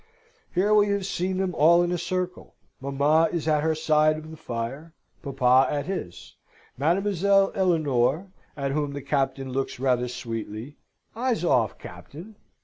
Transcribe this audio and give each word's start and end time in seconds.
Here 0.55 0.73
we 0.73 0.87
have 0.87 1.07
them 1.19 1.53
all 1.53 1.83
in 1.83 1.91
a 1.91 1.97
circle: 1.99 2.55
mamma 2.79 3.29
is 3.31 3.47
at 3.47 3.61
her 3.61 3.75
side 3.75 4.17
of 4.17 4.31
the 4.31 4.35
fire, 4.35 4.95
papa 5.21 5.71
at 5.71 5.85
his; 5.85 6.33
Mademoiselle 6.75 7.51
Eleonore, 7.53 8.31
at 8.57 8.71
whom 8.71 8.93
the 8.93 9.03
Captain 9.03 9.51
looks 9.51 9.79
rather 9.79 10.07
sweetly 10.07 10.77
(eyes 11.15 11.43
off, 11.45 11.77
Captain!) 11.77 12.35